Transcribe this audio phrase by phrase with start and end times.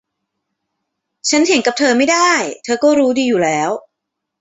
[1.29, 2.31] ฉันเถียงกับเธอไม่ได้
[2.63, 3.69] เธอก็รู้ดีอยู่แล้ว